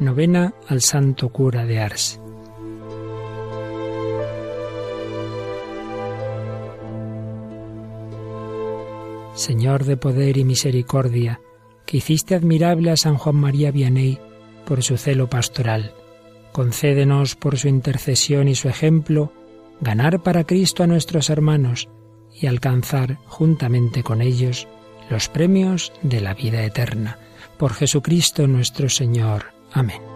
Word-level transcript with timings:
Novena 0.00 0.54
al 0.66 0.80
Santo 0.80 1.28
Cura 1.28 1.64
de 1.64 1.78
Ars. 1.78 2.20
Señor 9.34 9.84
de 9.84 9.96
poder 9.96 10.36
y 10.36 10.44
misericordia, 10.44 11.40
que 11.86 11.98
hiciste 11.98 12.34
admirable 12.34 12.90
a 12.90 12.96
San 12.96 13.16
Juan 13.16 13.36
María 13.36 13.70
Vianney 13.70 14.18
por 14.66 14.82
su 14.82 14.96
celo 14.96 15.30
pastoral, 15.30 15.92
concédenos 16.52 17.36
por 17.36 17.56
su 17.56 17.68
intercesión 17.68 18.48
y 18.48 18.56
su 18.56 18.68
ejemplo 18.68 19.32
ganar 19.80 20.22
para 20.22 20.44
Cristo 20.44 20.82
a 20.82 20.86
nuestros 20.88 21.30
hermanos 21.30 21.88
y 22.32 22.46
alcanzar 22.46 23.18
juntamente 23.26 24.02
con 24.02 24.22
ellos 24.22 24.66
los 25.08 25.28
premios 25.28 25.92
de 26.02 26.20
la 26.20 26.34
vida 26.34 26.64
eterna. 26.64 27.18
Por 27.58 27.74
Jesucristo 27.74 28.48
nuestro 28.48 28.88
Señor. 28.88 29.53
Amén. 29.74 30.13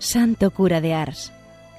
Santo 0.00 0.50
cura 0.50 0.80
de 0.80 0.94
Ars, 0.94 1.30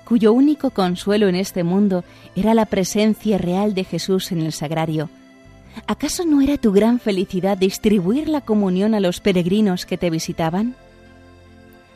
cuyo 0.05 0.31
único 0.31 0.69
consuelo 0.69 1.27
en 1.27 1.35
este 1.35 1.63
mundo 1.63 2.03
era 2.35 2.53
la 2.53 2.67
presencia 2.67 3.39
real 3.39 3.73
de 3.73 3.83
Jesús 3.83 4.31
en 4.31 4.41
el 4.41 4.53
sagrario, 4.53 5.09
¿acaso 5.87 6.23
no 6.23 6.39
era 6.41 6.57
tu 6.57 6.71
gran 6.71 6.99
felicidad 6.99 7.57
distribuir 7.57 8.29
la 8.29 8.41
comunión 8.41 8.93
a 8.93 8.99
los 8.99 9.21
peregrinos 9.21 9.87
que 9.87 9.97
te 9.97 10.11
visitaban? 10.11 10.75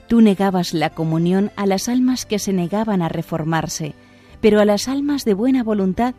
Tú 0.07 0.21
negabas 0.21 0.73
la 0.73 0.89
comunión 0.89 1.51
a 1.55 1.67
las 1.67 1.89
almas 1.89 2.25
que 2.25 2.39
se 2.39 2.53
negaban 2.53 3.03
a 3.03 3.09
reformarse, 3.09 3.93
pero 4.41 4.59
a 4.59 4.65
las 4.65 4.87
almas 4.87 5.25
de 5.25 5.35
buena 5.35 5.63
voluntad 5.63 6.15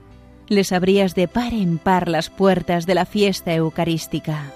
les 0.48 0.70
abrías 0.70 1.16
de 1.16 1.26
par 1.26 1.52
en 1.52 1.78
par 1.78 2.08
las 2.08 2.30
puertas 2.30 2.86
de 2.86 2.94
la 2.94 3.06
fiesta 3.06 3.52
eucarística. 3.54 4.52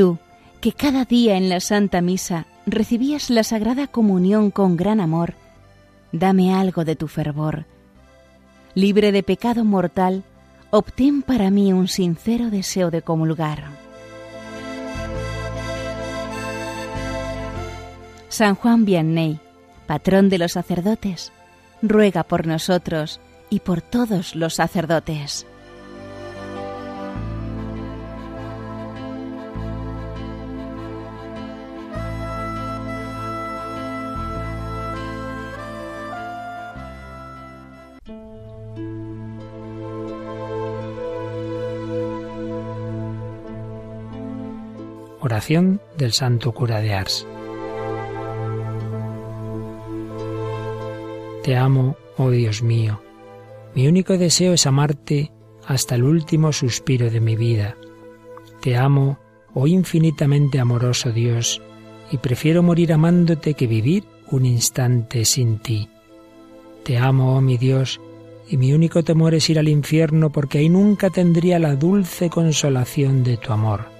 Tú, 0.00 0.16
que 0.62 0.72
cada 0.72 1.04
día 1.04 1.36
en 1.36 1.50
la 1.50 1.60
Santa 1.60 2.00
Misa 2.00 2.46
recibías 2.64 3.28
la 3.28 3.44
Sagrada 3.44 3.86
Comunión 3.86 4.50
con 4.50 4.78
gran 4.78 4.98
amor, 4.98 5.34
dame 6.10 6.54
algo 6.54 6.86
de 6.86 6.96
tu 6.96 7.06
fervor. 7.06 7.66
Libre 8.74 9.12
de 9.12 9.22
pecado 9.22 9.62
mortal, 9.62 10.24
obtén 10.70 11.20
para 11.20 11.50
mí 11.50 11.74
un 11.74 11.86
sincero 11.86 12.48
deseo 12.48 12.90
de 12.90 13.02
comulgar. 13.02 13.64
San 18.30 18.54
Juan 18.54 18.86
Vianney, 18.86 19.38
patrón 19.86 20.30
de 20.30 20.38
los 20.38 20.52
sacerdotes, 20.52 21.30
ruega 21.82 22.22
por 22.22 22.46
nosotros 22.46 23.20
y 23.50 23.60
por 23.60 23.82
todos 23.82 24.34
los 24.34 24.54
sacerdotes. 24.54 25.44
Oración 45.22 45.82
del 45.98 46.12
Santo 46.12 46.52
Cura 46.52 46.80
de 46.80 46.94
Ars. 46.94 47.26
Te 51.42 51.56
amo, 51.56 51.96
oh 52.16 52.30
Dios 52.30 52.62
mío. 52.62 53.02
Mi 53.74 53.86
único 53.86 54.16
deseo 54.16 54.54
es 54.54 54.66
amarte 54.66 55.30
hasta 55.66 55.94
el 55.94 56.04
último 56.04 56.52
suspiro 56.52 57.10
de 57.10 57.20
mi 57.20 57.36
vida. 57.36 57.76
Te 58.62 58.78
amo, 58.78 59.18
oh 59.52 59.66
infinitamente 59.66 60.58
amoroso 60.58 61.12
Dios, 61.12 61.60
y 62.10 62.16
prefiero 62.16 62.62
morir 62.62 62.92
amándote 62.92 63.52
que 63.52 63.66
vivir 63.66 64.04
un 64.30 64.46
instante 64.46 65.26
sin 65.26 65.58
ti. 65.58 65.90
Te 66.82 66.96
amo, 66.96 67.36
oh 67.36 67.42
mi 67.42 67.58
Dios, 67.58 68.00
y 68.48 68.56
mi 68.56 68.72
único 68.72 69.04
temor 69.04 69.34
es 69.34 69.50
ir 69.50 69.58
al 69.58 69.68
infierno 69.68 70.30
porque 70.30 70.58
ahí 70.58 70.70
nunca 70.70 71.10
tendría 71.10 71.58
la 71.58 71.76
dulce 71.76 72.30
consolación 72.30 73.22
de 73.22 73.36
tu 73.36 73.52
amor. 73.52 73.99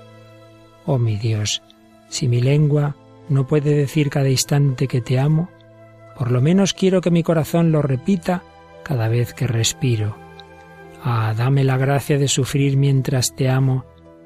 Oh 0.87 0.99
mi 0.99 1.17
Dios, 1.17 1.63
si 2.09 2.29
mi 2.29 2.41
lengua 2.41 2.97
no 3.29 3.47
puede 3.47 3.75
decir 3.75 4.11
cada 4.11 4.29
instante 4.29 4.89
que 4.89 5.01
te 5.01 5.19
amo, 5.19 5.49
por 6.19 6.31
lo 6.31 6.41
menos 6.41 6.75
quiero 6.75 7.01
que 7.01 7.11
mi 7.11 7.23
corazón 7.23 7.73
lo 7.73 7.83
repita 7.83 8.43
cada 8.83 9.09
vez 9.09 9.35
que 9.35 9.47
respiro. 9.47 10.17
Ah, 11.03 11.33
dame 11.37 11.65
la 11.65 11.77
gracia 11.77 12.19
de 12.19 12.29
sufrir 12.29 12.77
mientras 12.77 13.35
te 13.35 13.49
amo 13.49 13.85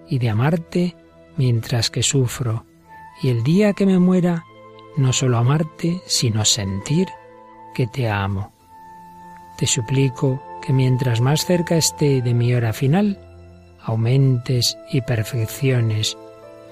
y 0.09 0.19
de 0.19 0.31
amarte 0.31 0.97
mientras 1.37 1.91
que 1.91 2.03
sufro, 2.03 2.65
y 3.23 3.29
el 3.29 3.43
día 3.43 3.73
que 3.73 3.87
me 3.87 3.99
muera, 3.99 4.45
no 4.97 5.13
solo 5.13 5.39
amarte, 5.39 6.01
sino 6.07 6.45
sentir 6.45 7.09
que 7.75 7.87
te 7.87 8.09
amo. 8.09 8.53
Te 9.59 9.67
suplico 9.67 10.43
que 10.63 10.73
mientras 10.73 11.21
más 11.21 11.45
cerca 11.45 11.77
esté 11.77 12.23
de 12.23 12.35
mi 12.35 12.55
hora 12.55 12.73
final, 12.73 13.21
aumentes 13.83 14.79
y 14.91 15.01
perfecciones 15.03 16.17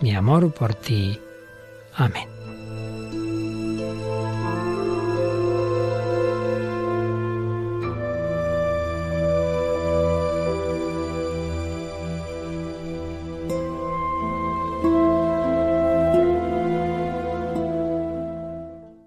mi 0.03 0.15
amor 0.15 0.53
por 0.53 0.75
ti. 0.75 1.19
Amén. 1.95 2.32